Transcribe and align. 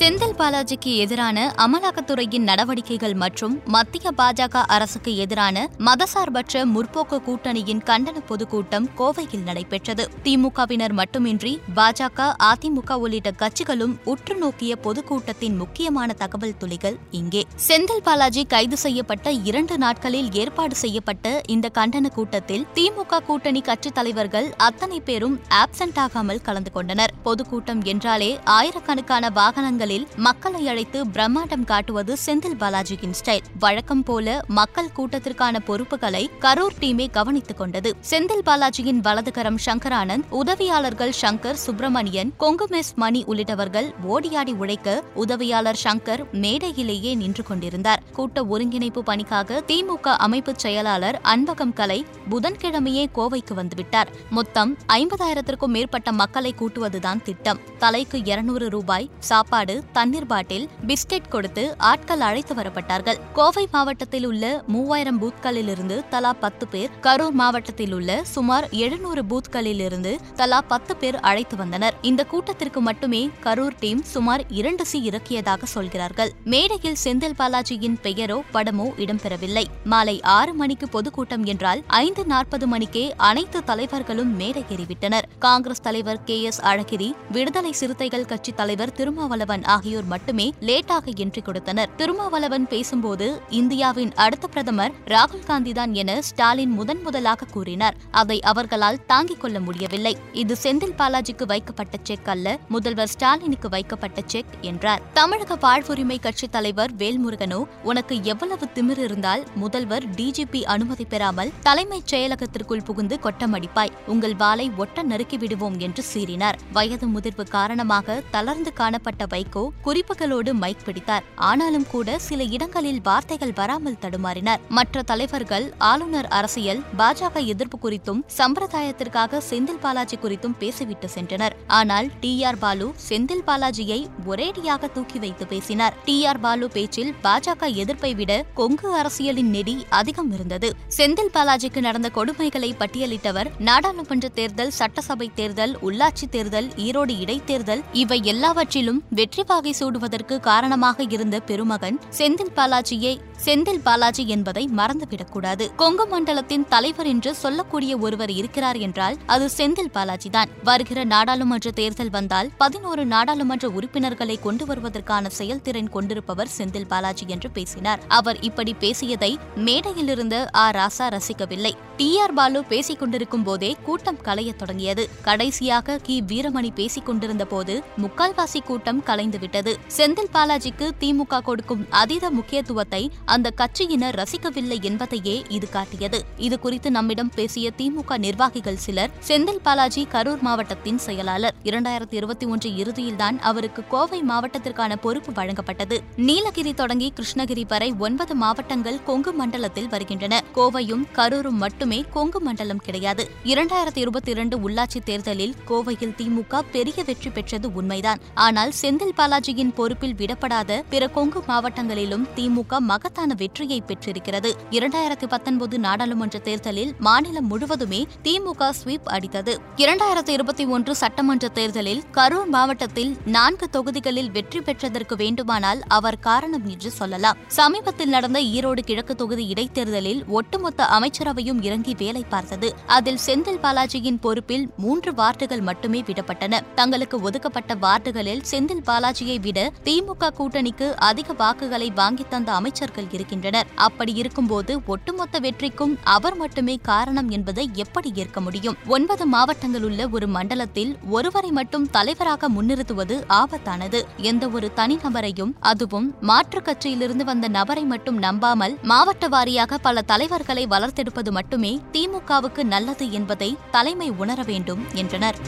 செந்தில் 0.00 0.36
பாலாஜிக்கு 0.38 0.96
எதிரான 0.96 1.38
அமலாக்கத்துறையின் 1.56 2.46
நடவடிக்கைகள் 2.50 3.14
மற்றும் 3.14 3.62
மத்திய 3.64 4.10
பாஜக 4.18 4.62
அரசுக்கு 4.74 5.16
எதிரான 5.16 5.68
மதசார்பற்ற 5.78 6.62
முற்போக்கு 6.74 7.18
கூட்டணியின் 7.26 7.82
கண்டன 7.88 8.20
பொதுக்கூட்டம் 8.26 8.86
கோவையில் 8.98 9.42
நடைபெற்றது. 9.42 10.04
திமுகவினர் 10.22 10.92
மட்டுமின்றி 10.92 11.60
பாஜக 11.74 12.28
அதிமுக 12.38 12.92
உள்ளிட்ட 12.92 13.30
கட்சிகளும் 13.30 13.94
உற்று 14.04 14.36
நோக்கிய 14.36 14.76
பொதுக்கூட்டத்தின் 14.76 15.56
முக்கியமான 15.56 16.12
தகவல் 16.12 16.56
துளிகள் 16.58 16.96
இங்கே. 17.10 17.46
செந்தில் 17.68 18.02
பாலாஜி 18.02 18.44
கைது 18.44 18.76
செய்யப்பட்ட 18.76 19.30
இரண்டு 19.30 19.78
நாட்களில் 19.78 20.32
ஏற்பாடு 20.32 20.74
செய்யப்பட்ட 20.74 21.40
இந்த 21.46 21.70
கண்டன 21.78 22.08
கூட்டத்தில் 22.08 22.66
திமுக 22.74 23.22
கூட்டணி 23.26 23.60
கட்சித் 23.60 23.94
தலைவர்கள் 23.94 24.54
அத்தனை 24.56 25.00
பேரும் 25.00 25.40
ஆப்சென்ட் 25.62 26.00
ஆகாமல் 26.06 26.42
கலந்து 26.42 26.72
கொண்டனர். 26.72 27.14
பொதுக்கூட்டம் 27.22 27.82
என்றாலே 27.82 28.38
ஆயிரக்கணக்கான 28.44 29.30
வாகனங்கள் 29.30 29.88
வாகனங்களில் 29.90 30.16
மக்களை 30.16 30.68
அழைத்து 30.68 31.04
பிரம்மாண்டம் 31.04 31.64
காட்டுவது 31.64 32.16
செந்தில் 32.26 32.56
பாலாஜியின் 32.60 33.14
ஸ்டைல். 33.24 33.40
வழக்கம் 33.58 34.02
போல 34.02 34.40
மக்கள் 34.46 34.90
கூட்டத்திற்கான 34.96 35.58
பொறுப்புகளை 35.58 36.30
கரூர் 36.40 36.76
டீமே 36.80 37.10
கவனித்துக் 37.10 37.58
கொண்டது. 37.58 37.96
செந்தில் 38.10 38.42
பாலாஜியின் 38.46 39.00
வலதுகரம் 39.00 39.58
சங்கரானந்த் 39.66 40.24
உதவியாளர்கள் 40.30 41.12
சங்கர் 41.22 41.52
சுப்பிரமணியன் 41.52 42.32
கொங்குமெஸ் 42.40 42.94
மணி 42.94 43.24
உள்ளிட்டவர்கள் 43.28 43.92
ஓடியாடி 44.08 44.54
உழைக்க 44.54 45.02
உதவியாளர் 45.14 45.80
சங்கர் 45.84 46.30
மேடையிலேயே 46.30 47.14
நின்று 47.14 47.42
கொண்டிருந்தார். 47.42 48.02
கூட்ட 48.12 48.46
ஒருங்கிணைப்பு 48.46 49.02
பணிக்காக 49.02 49.62
திமுக 49.66 50.08
அமைப்பு 50.16 50.52
செயலாளர் 50.56 51.20
அன்பகம் 51.24 51.72
கலை 51.72 52.06
புதன்கிழமையே 52.30 53.06
கோவைக்கு 53.14 53.54
வந்துவிட்டார். 53.54 54.06
மொத்தம் 54.30 54.76
ஐம்பதாயிரத்திற்கும் 54.92 55.66
மேற்பட்ட 55.66 56.12
மக்களை 56.12 56.54
கூட்டுவதுதான் 56.58 57.22
திட்டம். 57.22 57.58
தலைக்கு 57.78 58.24
இருநூறு 58.24 58.68
ரூபாய் 58.68 59.10
சாப்பாடு 59.18 59.79
தண்ணீர் 59.92 60.26
பாட்டில் 60.26 60.68
பிஸ்கெட் 60.86 61.28
கொடுத்து 61.28 61.64
ஆட்கள் 61.78 62.20
அழைத்து 62.20 62.54
வரப்பட்டார்கள். 62.54 63.18
கோவை 63.32 63.68
மாவட்டத்தில் 63.72 64.26
உள்ள 64.26 64.62
மூவாயிரம் 64.66 65.20
பூத்களிலிருந்து 65.22 65.96
தலா 66.08 66.32
பத்து 66.32 66.68
பேர் 66.68 66.90
கரூர் 67.00 67.36
மாவட்டத்தில் 67.42 67.92
உள்ள 67.92 68.22
சுமார் 68.24 68.68
எழுநூறு 68.70 69.24
பூத்களிலிருந்து 69.24 70.18
தலா 70.34 70.60
பத்து 70.60 70.96
பேர் 70.96 71.18
அழைத்து 71.20 71.56
வந்தனர். 71.56 71.94
இந்த 72.02 72.24
கூட்டத்திற்கு 72.24 72.80
மட்டுமே 72.80 73.30
கரூர் 73.42 73.78
டீம் 73.80 74.02
சுமார் 74.02 74.44
இரண்டு 74.48 74.86
சி 74.86 75.00
இறக்கியதாக 75.02 75.66
சொல்கிறார்கள். 75.66 76.32
மேடையில் 76.44 77.00
செந்தில் 77.04 77.38
பாலாஜியின் 77.38 77.98
பெயரோ 78.02 78.38
படமோ 78.52 78.88
இடம்பெறவில்லை. 78.96 79.64
மாலை 79.84 80.20
ஆறு 80.22 80.54
மணிக்கு 80.54 80.88
பொதுக்கூட்டம் 80.88 81.44
என்றால் 81.44 81.82
ஐந்து 81.86 82.24
நாற்பது 82.26 82.66
மணிக்கே 82.66 83.14
அனைத்து 83.16 83.64
தலைவர்களும் 83.64 84.32
மேடையேறிவிட்டனர் 84.40 85.28
காங்கிரஸ் 85.38 85.82
தலைவர் 85.82 86.24
கே 86.24 86.42
எஸ் 86.42 86.60
அழகிரி 86.60 87.08
விடுதலை 87.32 87.72
சிறுத்தைகள் 87.72 88.26
கட்சி 88.26 88.52
தலைவர் 88.52 88.92
திருமாவளவன் 88.92 89.59
ஆகியோர் 89.64 90.04
மட்டுமே 90.04 90.52
லேட்டாக 90.60 91.08
என்ட்ரி 91.16 91.42
கொடுத்தனர். 91.42 91.94
திருமாவளவன் 91.96 92.68
பேசும்போது 92.68 93.42
இந்தியாவின் 93.48 94.14
அடுத்த 94.14 94.46
பிரதமர் 94.46 94.92
ராகுல் 95.06 95.46
காந்திதான் 95.46 95.92
என 95.92 96.22
ஸ்டாலின் 96.22 96.70
முதன் 96.70 97.02
முதலாக 97.02 97.44
கூறினார். 97.44 97.96
அதை 98.10 98.40
அவர்களால் 98.40 99.06
தாங்கிக் 99.06 99.40
கொள்ள 99.40 99.60
முடியவில்லை. 99.60 100.16
இது 100.32 100.56
செந்தில் 100.62 100.94
பாலாஜிக்கு 100.98 101.46
வைக்கப்பட்ட 101.46 101.98
செக் 102.02 102.28
அல்ல 102.28 102.58
முதல்வர் 102.68 103.08
ஸ்டாலினுக்கு 103.08 103.68
வைக்கப்பட்ட 103.68 104.22
செக் 104.26 104.46
என்றார். 104.60 105.02
தமிழக 105.12 105.54
வாழ்வுரிமை 105.54 106.20
கட்சித் 106.20 106.52
தலைவர் 106.52 106.94
வேல்முருகனோ 106.94 107.64
உனக்கு 107.82 108.22
எவ்வளவு 108.22 108.68
திமிர் 108.74 108.98
இருந்தால் 108.98 109.46
முதல்வர் 109.54 110.08
டிஜிபி 110.10 110.62
அனுமதி 110.62 111.04
பெறாமல் 111.04 111.52
தலைமைச் 111.60 112.14
செயலகத்திற்குள் 112.14 112.84
புகுந்து 112.84 113.18
கொட்டமடிப்பாய். 113.22 113.90
உங்கள் 114.06 114.36
வாளை 114.36 114.70
ஒட்ட 114.76 115.02
நறுக்கி 115.02 115.36
விடுவோம் 115.36 115.78
என்று 115.78 116.04
சீறினார். 116.14 116.58
வயது 116.72 117.08
முதிர்வு 117.08 117.48
காரணமாக 117.48 118.22
தளர்ந்து 118.30 118.72
காணப்பட்ட 118.72 119.26
வைகோ 119.26 119.49
குறிப்புகளோடு 119.84 120.52
மைக் 120.52 120.84
பிடித்தார். 120.84 121.24
ஆனாலும் 121.34 121.86
கூட 121.86 122.18
சில 122.18 122.42
இடங்களில் 122.42 123.00
வார்த்தைகள் 123.02 123.52
வராமல் 123.54 123.98
தடுமாறினார். 124.00 124.60
மற்ற 124.68 125.02
தலைவர்கள் 125.02 125.72
ஆளுநர் 125.78 126.28
அரசியல் 126.28 126.82
பாஜக 126.98 127.44
எதிர்ப்பு 127.44 127.78
குறித்தும் 127.82 128.20
சம்பிரதாயத்திற்காக 128.38 129.40
செந்தில் 129.50 129.80
பாலாஜி 129.80 130.16
குறித்தும் 130.16 130.56
பேசிவிட்டு 130.58 131.08
சென்றனர். 131.14 131.52
ஆனால் 131.66 132.10
டி 132.20 132.44
ஆர் 132.44 132.58
பாலு 132.58 132.94
செந்தில் 133.08 133.44
பாலாஜியை 133.46 134.08
ஒரேடியாக 134.26 134.92
தூக்கி 134.92 135.18
வைத்து 135.18 135.46
பேசினார். 135.46 135.94
டி 136.04 136.26
ஆர் 136.26 136.40
பாலு 136.40 136.70
பேச்சில் 136.70 137.14
பாஜக 137.22 137.74
எதிர்ப்பை 137.74 138.14
விட 138.14 138.44
கொங்கு 138.54 138.94
அரசியலின் 138.94 139.50
நெடி 139.50 139.86
அதிகம் 139.88 140.32
இருந்தது. 140.32 140.74
செந்தில் 140.96 141.34
பாலாஜிக்கு 141.34 141.80
நடந்த 141.80 142.10
கொடுமைகளை 142.14 142.72
பட்டியலிட்டவர் 142.78 143.48
நாடாளுமன்ற 143.58 144.28
தேர்தல் 144.28 144.70
சட்டசபை 144.70 145.30
தேர்தல் 145.34 145.76
உள்ளாட்சி 145.82 146.28
தேர்தல் 146.30 146.68
ஈரோடு 146.76 147.14
இடைத்தேர்தல் 147.20 147.82
இவை 147.92 148.20
எல்லாவற்றிலும் 148.24 149.02
வெற்றி 149.08 149.39
பாகை 149.44 149.74
சூடுவதற்கு 149.78 150.40
காரணமாக 150.40 151.04
இருந்த 151.08 151.40
பெருமகன் 151.40 152.00
செந்தில் 152.18 152.52
பாலாஜியை 152.56 153.20
செந்தில் 153.44 153.80
பாலாஜி 153.82 154.28
என்பதை 154.28 154.70
மறந்துவிடக்கூடாது. 154.76 155.74
கொங்கு 155.74 156.06
மண்டலத்தின் 156.06 156.68
தலைவர் 156.68 157.06
என்று 157.06 157.34
சொல்லக்கூடிய 157.34 157.96
ஒருவர் 157.96 158.30
இருக்கிறார் 158.30 158.76
என்றால் 158.76 159.16
அது 159.26 159.50
செந்தில் 159.56 159.90
பாலாஜி 159.92 160.30
தான் 160.30 160.48
வருகிற 160.64 161.04
நாடாளுமன்ற 161.04 161.70
தேர்தல் 161.70 162.10
வந்தால் 162.10 162.50
பதினோரு 162.58 163.06
நாடாளுமன்ற 163.06 163.68
உறுப்பினர்களை 163.68 164.38
கொண்டு 164.38 164.66
வருவதற்கான 164.66 165.28
செயல்திறன் 165.28 165.90
கொண்டிருப்பவர் 165.90 166.48
செந்தில் 166.58 166.86
பாலாஜி 166.88 167.24
என்று 167.28 167.50
பேசினார். 167.50 168.00
அவர் 168.08 168.40
இப்படி 168.40 168.74
பேசியதை 168.74 169.38
மேடையில் 169.54 170.08
இருந்த 170.08 170.50
ஆ. 170.54 170.70
ராசா 170.70 170.98
ரசிக்கவில்லை. 170.98 171.72
டி. 171.96 172.18
ஆர். 172.18 172.32
பாலு 172.32 172.64
பேசிக் 172.64 172.98
கொண்டிருக்கும் 172.98 173.42
போதே 173.42 173.76
கூட்டம் 173.84 174.18
கலையத் 174.24 174.58
தொடங்கியது. 174.58 175.08
கடைசியாக 175.22 175.98
கி. 176.02 176.22
வீரமணி 176.28 176.70
பேசிக் 176.74 177.06
கொண்டிருந்த 177.06 177.44
போது 177.44 177.82
முக்கால்வாசி 178.02 178.62
கூட்டம் 178.64 179.02
கலைந்துவிட்டது 179.30 179.72
செந்தில் 179.96 180.30
பாலாஜிக்கு 180.32 180.86
திமுக 181.00 181.40
கொடுக்கும் 181.40 181.86
அதீத 181.90 182.30
முக்கியத்துவத்தை 182.30 183.12
அந்த 183.24 183.52
கட்சியினர் 183.56 184.16
ரசிக்கவில்லை 184.20 184.82
என்பதையே 184.82 185.44
இது 185.48 185.68
காட்டியது. 185.68 186.24
இது 186.36 186.58
குறித்து 186.58 186.90
நம்மிடம் 186.90 187.30
பேசிய 187.34 187.70
திமுக 187.78 188.18
நிர்வாகிகள் 188.18 188.76
சிலர் 188.76 189.10
செந்தில் 189.28 189.62
பாலாஜி 189.62 190.06
கரூர் 190.12 190.40
மாவட்டத்தின் 190.40 190.98
செயலாளர். 190.98 191.54
இரண்டாயிரத்தி 191.64 192.16
இருபத்தி 192.20 192.46
ஒன்று 192.46 192.70
இறுதியில்தான் 192.70 193.38
அவருக்கு 193.38 193.84
கோவை 193.88 194.22
மாவட்டத்திற்கான 194.28 194.96
பொறுப்பு 194.96 195.32
வழங்கப்பட்டது. 195.32 195.98
நீலகிரி 196.16 196.74
தொடங்கி 196.74 197.12
கிருஷ்ணகிரி 197.16 197.64
வரை 197.68 197.94
ஒன்பது 197.98 198.34
மாவட்டங்கள் 198.34 199.02
கொங்கு 199.02 199.32
மண்டலத்தில் 199.32 199.88
வருகின்றன. 199.88 200.42
கோவையும் 200.54 201.06
கரூரும் 201.14 201.60
மட்டுமே 201.64 202.04
கொங்கு 202.10 202.40
மண்டலம் 202.40 202.84
கிடையாது. 202.88 203.30
இரண்டாயிரத்தி 203.44 204.02
இருபத்தி 204.04 204.30
இரண்டு 204.30 204.56
உள்ளாட்சி 204.68 205.00
தேர்தலில் 205.04 205.54
கோவையில் 205.68 206.16
திமுக 206.20 206.62
பெரிய 206.72 207.04
வெற்றி 207.04 207.30
பெற்றது 207.30 207.72
உண்மைதான். 207.72 208.20
ஆனால் 208.34 208.72
செந்தில் 208.82 209.16
பாலாஜியின் 209.20 209.74
பொறுப்பில் 209.74 210.14
விடப்படாத 210.14 210.82
பிற 210.90 211.08
கொங்கு 211.08 211.42
மாவட்டங்களிலும் 211.46 212.24
திமுக 212.36 212.78
மகத்தான 212.78 213.34
வெற்றியை 213.34 213.80
பெற்றிருக்கிறது. 213.80 214.56
இரண்டாயிரத்தி 214.70 215.26
பத்தொன்பது 215.28 215.78
நாடாளுமன்ற 215.78 216.38
தேர்தலில் 216.38 216.94
மாநிலம் 216.98 217.46
முழுவதுமே 217.46 218.06
திமுக 218.24 218.70
ஸ்வீப் 218.84 219.08
அடித்தது. 219.10 219.56
இரண்டாயிரத்தி 219.76 220.28
இருபத்தி 220.28 220.64
ஒன்று 220.64 220.94
சட்டமன்ற 220.94 221.48
தேர்தலில் 221.48 222.02
கரூர் 222.12 222.46
மாவட்டத்தில் 222.46 223.16
நான்கு 223.26 223.70
தொகுதிகளில் 223.70 224.30
வெற்றி 224.30 224.60
பெற்றதற்கு 224.60 225.16
வேண்டுமானால் 225.16 225.82
அவர் 225.88 226.18
காரணம் 226.18 226.66
என்று 226.68 226.90
சொல்லலாம். 226.90 227.36
சமீபத்தில் 227.46 228.08
நடந்த 228.08 228.40
ஈரோடு 228.40 228.80
கிழக்கு 228.80 229.14
தொகுதி 229.14 229.46
இடைத்தேர்தலில் 229.46 230.26
ஒட்டுமொத்த 230.26 230.88
அமைச்சரவையும் 230.98 231.62
இறங்கி 231.62 231.94
வேலை 231.98 232.24
பார்த்தது. 232.28 232.74
அதில் 232.86 233.18
செந்தில் 233.26 233.62
பாலாஜியின் 233.62 234.20
பொறுப்பில் 234.20 234.70
மூன்று 234.76 235.12
வார்டுகள் 235.12 235.60
மட்டுமே 235.60 236.00
விடப்பட்டன. 236.00 236.60
தங்களுக்கு 236.74 237.20
ஒதுக்கப்பட்ட 237.20 237.74
வார்டுகளில் 237.74 238.42
செந்தில் 238.50 238.84
பாலாஜி 238.84 239.08
பாலாஜியை 239.10 239.36
விட 239.40 239.60
திமுக 239.84 240.24
கூட்டணிக்கு 240.38 240.86
அதிக 241.08 241.32
வாக்குகளை 241.32 241.86
வாங்கி 241.90 242.24
தந்த 242.28 242.50
அமைச்சர்கள் 242.52 243.06
இருக்கின்றனர். 243.10 243.66
அப்படி 243.86 244.12
இருக்கும்போது 244.12 244.72
ஒட்டுமொத்த 244.86 245.40
வெற்றிக்கும் 245.40 245.94
அவர் 246.14 246.36
மட்டுமே 246.36 246.74
காரணம் 246.90 247.28
என்பதை 247.28 247.64
எப்படி 247.74 248.10
ஏற்க 248.14 248.40
முடியும்? 248.40 248.76
ஒன்பது 248.86 249.26
மாவட்டங்கள் 249.26 249.82
உள்ள 249.82 250.08
ஒரு 250.08 250.26
மண்டலத்தில் 250.28 250.92
ஒருவரை 251.08 251.50
மட்டும் 251.50 251.88
தலைவராக 251.90 252.48
முன்னிறுத்துவது 252.48 253.16
ஆபத்தானது. 253.40 254.00
எந்த 254.30 254.48
ஒரு 254.48 254.70
தனிநபரையும் 254.76 255.54
அதுவும் 255.72 256.08
மாற்றுக் 256.20 256.68
கட்சியிலிருந்து 256.68 257.26
வந்த 257.32 257.48
நபரை 257.48 257.84
மட்டும் 257.84 258.18
நம்பாமல் 258.18 258.78
மாவட்ட 258.82 259.28
வாரியாக 259.28 259.80
பல 259.82 260.02
தலைவர்களை 260.02 260.66
வளர்த்தெடுப்பது 260.66 261.30
மட்டுமே 261.30 261.74
திமுகவுக்கு 261.92 262.64
நல்லது 262.74 263.08
என்பதை 263.10 263.50
தலைமை 263.70 264.10
உணர 264.10 264.42
வேண்டும் 264.42 264.84
என்றனர். 264.94 265.40